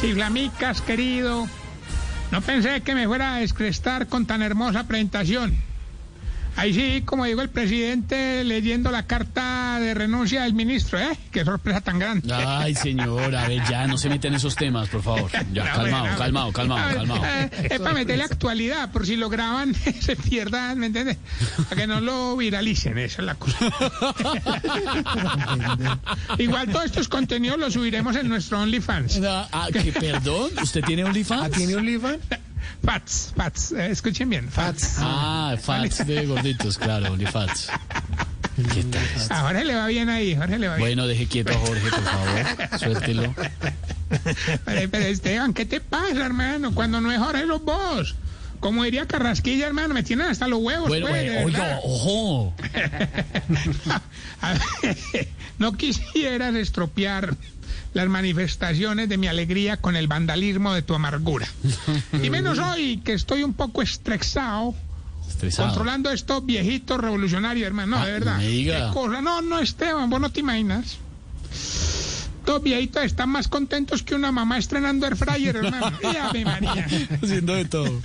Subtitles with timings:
[0.00, 1.48] Chiflamicas, querido.
[2.30, 5.56] No pensé que me fuera a descrestar con tan hermosa presentación.
[6.58, 11.16] Ahí sí, como digo el presidente, leyendo la carta de renuncia del ministro, ¿eh?
[11.30, 12.34] Qué sorpresa tan grande.
[12.34, 15.30] Ay, señor, a ver, ya no se meten esos temas, por favor.
[15.52, 17.24] Ya, No, calmado, calmado, calmado, calmado.
[17.24, 21.18] eh, es para meterle actualidad, por si lo graban, se pierdan, ¿me entiendes?
[21.68, 23.56] Para que no lo viralicen, esa es la cosa.
[26.38, 29.20] Igual todos estos contenidos los subiremos en nuestro OnlyFans.
[29.24, 30.50] Ah, ¿qué, perdón?
[30.60, 31.52] ¿Usted tiene OnlyFans?
[31.52, 32.18] ¿Tiene OnlyFans?
[32.84, 34.96] Fats, Fats, eh, escuchen bien, Fats.
[34.98, 37.70] Ah, fats de gorditos, claro, OnlyFans.
[38.74, 39.02] ¿Qué tal?
[39.30, 40.88] A Jorge le va bien ahí, Jorge le va bien.
[40.88, 42.78] Bueno, deje quieto a Jorge, por favor.
[42.78, 43.34] Suéltelo.
[44.64, 46.74] Pero, pero, Esteban, ¿qué te pasa, hermano?
[46.74, 48.16] Cuando no es Jorge, los vos.
[48.60, 52.54] Como diría Carrasquilla, hermano, me tienen hasta los huevos, Bueno, pues, eh, oiga, ojo.
[54.40, 57.36] A ver, no quisieras estropear
[57.94, 61.48] las manifestaciones de mi alegría con el vandalismo de tu amargura.
[62.22, 64.74] Y menos hoy, que estoy un poco estresado,
[65.28, 65.68] Estresado.
[65.68, 67.96] controlando estos viejitos revolucionarios, hermano.
[67.96, 68.38] No, Ah, de verdad.
[68.40, 68.88] diga.
[68.88, 69.20] Qué cosa.
[69.20, 70.96] No, no, Esteban, vos no te imaginas.
[71.52, 75.92] Estos viejitos están más contentos que una mamá estrenando air fryer, hermano.
[76.22, 76.86] Ave María.
[77.22, 78.00] Haciendo de todo.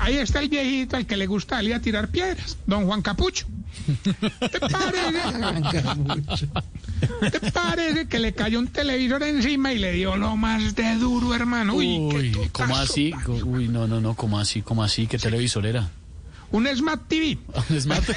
[0.00, 3.46] Ahí está el viejito al que le gusta salir a tirar piedras, don Juan Capucho.
[4.50, 5.20] ¿Te parece?
[7.30, 11.34] ¿Te parece que le cayó un televisor encima y le dio lo más de duro,
[11.34, 11.74] hermano?
[11.74, 12.48] Uy, Uy.
[12.52, 13.12] ¿cómo así?
[13.44, 14.62] Uy, no, no, no, ¿cómo así?
[14.62, 15.06] ¿Cómo así?
[15.06, 15.88] ¿Qué televisor era?
[16.52, 17.38] Un Smart TV.
[17.68, 18.04] ¿Un Smart?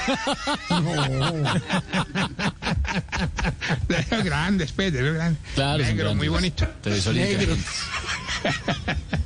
[3.88, 5.42] De esos grandes, pues, de esos grandes.
[5.56, 6.68] Claro, Negro, muy bonito.
[6.82, 7.56] Televisor Negro.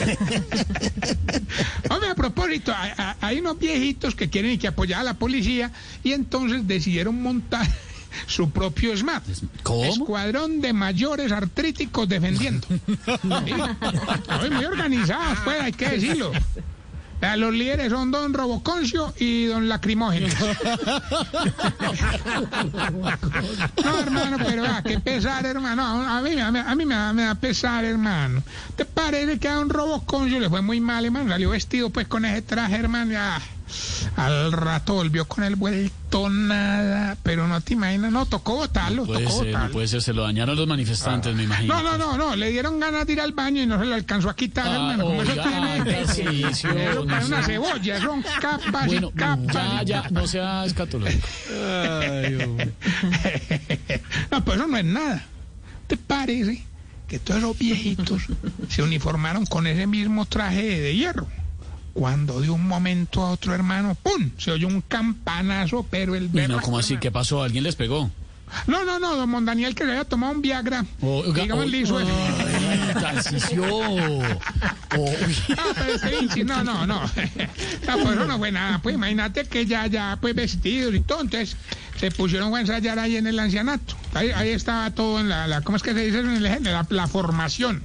[1.90, 2.72] Hombre, a propósito,
[3.20, 5.72] hay, unos viejitos que quieren que apoyar a la policía
[6.02, 7.66] y entonces decidieron montar
[8.26, 9.24] su propio SMAT.
[9.62, 9.84] ¿Cómo?
[9.84, 12.66] Escuadrón de mayores artríticos defendiendo.
[14.40, 14.50] Sí.
[14.50, 16.32] Muy organizados, pues, hay que decirlo.
[17.36, 20.28] Los líderes son don Roboconcio y don Lacrimógeno.
[23.84, 25.82] No, hermano, pero ah, qué pesar, hermano.
[25.82, 28.42] A mí, a mí, a mí me, da, me da pesar, hermano.
[28.76, 31.30] ¿Te parece que a un Roboconcio le fue muy mal, hermano?
[31.30, 33.12] Salió vestido pues con ese traje, hermano.
[33.12, 33.40] ya.
[34.16, 37.16] Al rato volvió con el vuelto nada.
[37.22, 40.22] Pero no te imaginas, no, tocó botarlo, Puede tocó ser, no puede ser, se lo
[40.22, 41.74] dañaron los manifestantes, me imagino.
[41.74, 43.94] No, no, no, no, le dieron ganas de ir al baño y no se lo
[43.94, 45.04] alcanzó a quitar, Ah, hermano.
[45.04, 46.00] Como eso tiene.
[46.50, 46.68] Eso
[47.04, 49.84] no una cebolla, son capas Bueno, y capas.
[49.84, 51.26] ya, no sea escatológico.
[54.30, 55.24] No, pues eso no es nada.
[55.86, 56.64] ¿Te parece
[57.08, 58.22] que todos esos viejitos
[58.68, 61.26] se uniformaron con ese mismo traje de hierro?
[61.92, 64.30] Cuando de un momento a otro, hermano, ¡pum!
[64.38, 66.96] Se oyó un campanazo, pero el Uy, no, berraco, ¿cómo así?
[66.98, 67.42] ¿Qué pasó?
[67.42, 68.10] ¿Alguien les pegó?
[68.66, 70.84] No, no, no, don Mondaniel que se había tomado un Viagra.
[71.02, 71.96] Oh, Digamos, oh, le hizo.
[71.96, 72.00] Oh,
[76.44, 77.00] no, no, no.
[77.86, 78.80] No, eso no fue nada.
[78.82, 81.20] Pues imagínate que ya, ya, pues vestidos y todo.
[81.20, 81.56] Entonces
[81.98, 83.94] se pusieron a ensayar ahí en el ancianato.
[84.14, 86.20] Ahí, ahí estaba todo en la, la- ¿cómo es que se dice?
[86.20, 86.42] En el?
[86.64, 87.82] La, la formación.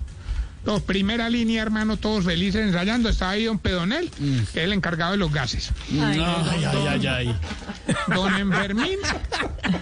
[0.65, 3.09] Los primera línea, hermano, todos felices ensayando.
[3.09, 4.09] Estaba ahí don Pedonel,
[4.53, 5.71] que es el encargado de los gases.
[5.91, 7.35] Ay, ay, ay, ay.
[8.07, 8.97] Don Enfermín,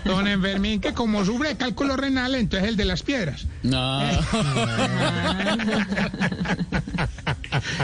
[0.03, 3.47] don Enfermín, que como sufre de cálculo renal, entonces el de las piedras.
[3.63, 4.01] No.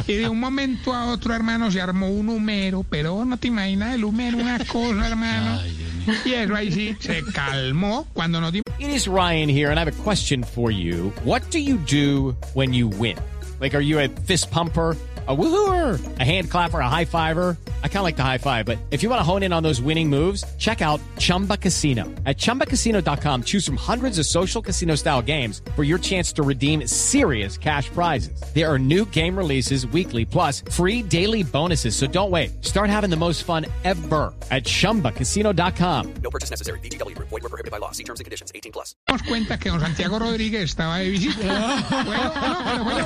[0.08, 3.94] Y de un momento a otro, hermano, se armó un humero, pero no te imaginas
[3.94, 5.60] el humero, una cosa, hermano.
[5.62, 5.79] Ay.
[6.26, 9.84] Y eso ahí sí se calmó cuando nos dimos It is Ryan here, and I
[9.84, 11.10] have a question for you.
[11.24, 13.18] What do you do when you win?
[13.60, 14.96] Like, are you a fist pumper?
[15.28, 17.56] A woohooer, a hand clapper, a high fiver.
[17.84, 19.64] I kind of like the high five, but if you want to hone in on
[19.64, 22.06] those winning moves, check out Chumba Casino.
[22.26, 26.88] At ChumbaCasino.com, choose from hundreds of social casino style games for your chance to redeem
[26.88, 28.42] serious cash prizes.
[28.54, 31.96] There are new game releases weekly, plus free daily bonuses.
[31.98, 32.64] So don't wait.
[32.66, 36.14] Start having the most fun ever at ChumbaCasino.com.
[36.24, 36.80] No purchase necessary.
[36.80, 37.28] VGW Group.
[37.30, 37.92] Void were prohibited by law.
[37.92, 38.52] See terms and conditions.
[38.56, 38.96] 18 plus.
[39.28, 41.84] cuenta que don Santiago Rodríguez estaba de visita.
[41.90, 43.00] Fue lo- no, pero fue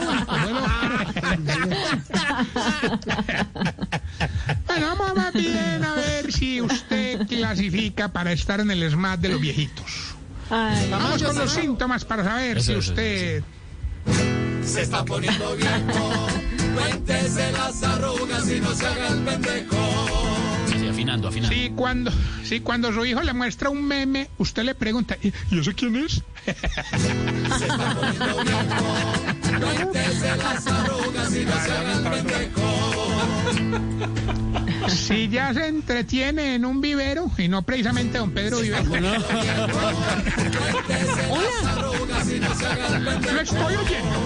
[4.74, 9.30] Bueno, vamos más bien a ver si usted clasifica para estar en el SMAT de
[9.30, 10.16] los viejitos.
[10.50, 13.44] Ay, Vamos con los síntomas para saber Eso, si eso, usted...
[20.68, 21.56] Sí, afinando, afinando.
[21.56, 22.12] Si cuando,
[22.44, 25.98] si cuando su hijo le muestra un meme, usted le pregunta, ¿y y ese quién
[25.98, 26.24] es?
[34.88, 38.84] Si ya se entretiene en un vivero, y no precisamente don Pedro Vivero.
[43.34, 44.18] Lo estoy oyendo.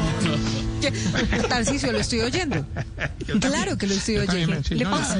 [1.92, 2.66] lo estoy oyendo.
[3.40, 4.60] Claro que lo estoy oyendo.
[4.70, 5.18] ¿Le pasa?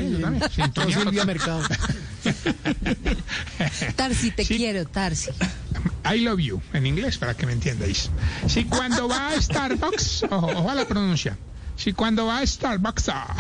[1.26, 1.62] Mercado.
[3.96, 4.58] Tarsi, te Sí.
[4.58, 5.32] quiero, Tarsi.
[6.06, 8.10] I love you, en inglés, para que me entiendáis.
[8.48, 11.38] Si cuando va a Starbucks, ojo, ojo a la pronuncia.
[11.76, 13.36] Si cuando va a Starbucks, ah,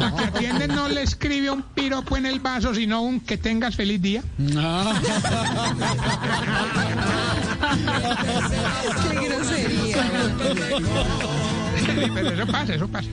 [0.00, 3.76] la que atiende no le escribe un piropo en el vaso, sino un que tengas
[3.76, 4.22] feliz día.
[4.56, 4.94] Ah,
[9.02, 10.02] Qué grosería.
[11.78, 13.08] Sí, pero eso pasa, eso pasa.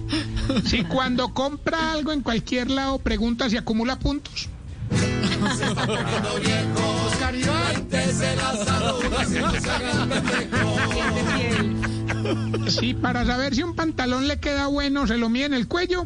[0.66, 4.50] Si cuando compra algo en cualquier lado pregunta si acumula puntos.
[12.68, 16.06] Si para saber si un pantalón le queda bueno se lo mide en el cuello.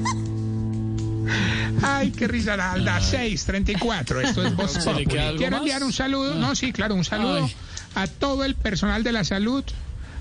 [1.81, 2.99] Ay, qué risaralda.
[2.99, 4.21] 634.
[4.21, 5.37] Esto es Voz ¿Se le Populi.
[5.37, 6.35] Quiero enviar un saludo.
[6.35, 7.55] No, sí, claro, un saludo Ay.
[7.95, 9.63] a todo el personal de la salud,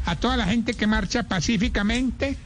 [0.07, 2.37] a toda la gente que marcha pacíficamente,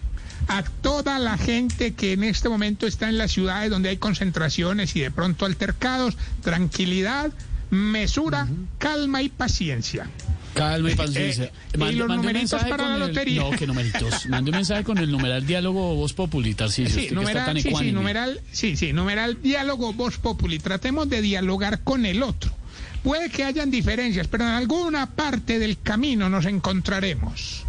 [0.49, 4.95] a toda la gente que en este momento está en las ciudades donde hay concentraciones
[4.97, 6.17] y de pronto altercados.
[6.43, 7.33] Tranquilidad,
[7.71, 10.07] mesura, calma y paciencia.
[10.55, 11.45] Calma y paciencia.
[11.45, 13.41] Eh, ¿y los numeritos para la el- lotería?
[13.43, 14.27] No, que numeritos.
[14.29, 16.95] Mande un mensaje con el numeral diálogo Voz Populi, Tarcisio.
[16.95, 20.59] Sí, usted que está numeral, tan sí, sí, numeral, sí, sí, numeral diálogo voz populi.
[20.59, 22.53] Tratemos de dialogar con el otro.
[23.03, 27.65] Puede que hayan diferencias, pero en alguna parte del camino nos encontraremos.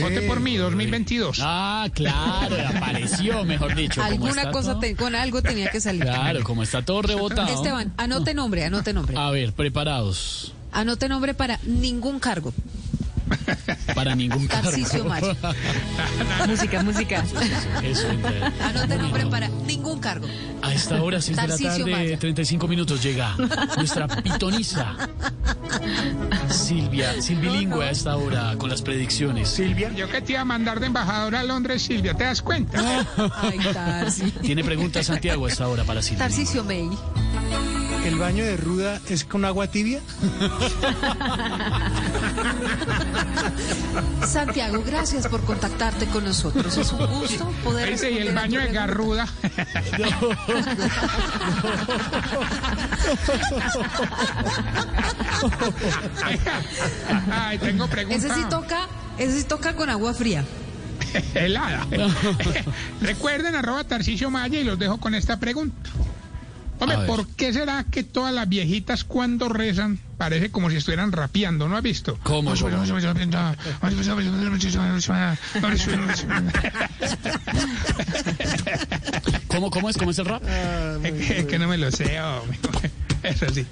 [0.00, 1.40] Vote por mí, 2022.
[1.42, 4.02] Ah, claro, apareció, mejor dicho.
[4.02, 6.02] Alguna está cosa, te- con algo tenía que salir.
[6.04, 7.52] Claro, como está todo rebotado.
[7.52, 9.14] Esteban, anote nombre, anote nombre.
[9.18, 10.54] A ver, preparados.
[10.72, 12.52] Anote nombre para ningún cargo.
[13.94, 14.70] Para ningún cargo.
[14.70, 15.36] Tarcisio Maya.
[16.46, 17.24] música, música.
[17.82, 18.06] Eso.
[18.62, 20.26] Anote nombre para ningún cargo.
[20.60, 22.18] A esta hora, 6 de la tarde, Maya.
[22.18, 23.34] 35 minutos, llega
[23.76, 24.96] nuestra pitonisa
[26.48, 29.48] Silvia, Silvilingüe a esta hora con las predicciones.
[29.48, 33.06] Silvia, yo que te iba a mandar de embajadora a Londres, Silvia, ¿te das cuenta?
[33.40, 34.30] Ay, Tarsi.
[34.42, 36.26] Tiene preguntas Santiago a esta hora para Silvia.
[36.26, 36.90] Tarcisio May.
[38.04, 40.00] ¿El baño de ruda es con agua tibia?
[44.26, 46.76] Santiago, gracias por contactarte con nosotros.
[46.76, 48.72] Es un gusto poder Ese y el baño de.
[48.72, 49.28] Garruda.
[57.30, 58.24] Ay, tengo preguntas.
[58.24, 60.42] Ese sí toca, ese sí toca con agua fría.
[61.34, 61.86] helada.
[63.00, 65.90] Recuerden arroba Tarcicio Maya y los dejo con esta pregunta.
[66.78, 66.98] Hombre.
[67.06, 71.68] ¿por qué será que todas las viejitas cuando rezan parece como si estuvieran rapeando?
[71.68, 72.18] ¿No has visto?
[72.24, 72.54] ¿Cómo,
[79.48, 79.96] ¿Cómo, cómo es?
[79.96, 80.42] ¿Cómo es el rap?
[81.04, 82.58] Es que no me lo sé, hombre.
[83.22, 83.66] Eso sí.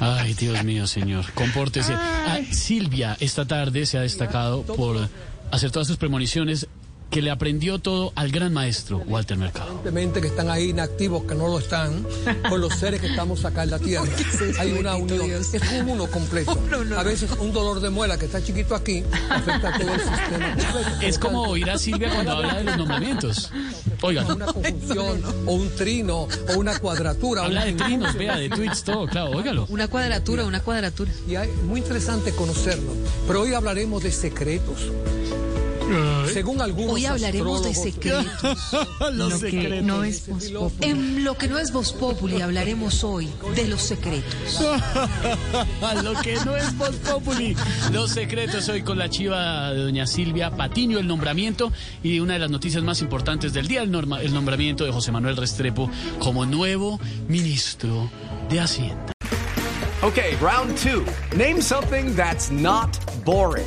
[0.00, 1.24] Ay, Dios mío, señor.
[1.32, 1.94] Compórtese.
[1.94, 5.08] Ah, Silvia, esta tarde se ha destacado por
[5.50, 6.68] hacer todas sus premoniciones
[7.10, 9.66] que le aprendió todo al gran maestro Walter Mercado.
[9.70, 12.06] Evidentemente que están ahí inactivos, que no lo están,
[12.48, 14.04] con los seres que estamos acá en la Tierra.
[14.60, 16.56] Hay una unión, es como uno completo.
[16.96, 20.54] A veces un dolor de muela que está chiquito aquí afecta a todo el sistema
[20.54, 20.78] completo.
[21.02, 23.50] Es como oír a Silvia cuando habla de los nombramientos.
[24.02, 27.44] Oigan, Una conjunción, o un trino, o una cuadratura.
[27.44, 29.66] habla de un- trinos, vea, de tweets, todo, claro, óigalo.
[29.68, 31.10] Una cuadratura, una cuadratura.
[31.28, 32.92] Y es muy interesante conocerlo.
[33.26, 34.90] Pero hoy hablaremos de secretos.
[36.32, 38.58] Según algunos Hoy hablaremos de secretos.
[39.12, 39.82] Los Lo que secretos.
[39.84, 40.24] no es.
[40.80, 44.60] En lo que no es Voz Populi hablaremos hoy de los secretos.
[46.02, 47.56] Lo que no es Voz Populi.
[47.92, 52.38] Los secretos hoy con la chiva de doña Silvia Patiño, el nombramiento y una de
[52.40, 56.46] las noticias más importantes del día, el, norma- el nombramiento de José Manuel Restrepo como
[56.46, 58.10] nuevo ministro
[58.48, 59.12] de Hacienda.
[60.02, 61.04] Okay, round two.
[61.36, 62.88] Name something that's not
[63.24, 63.66] boring.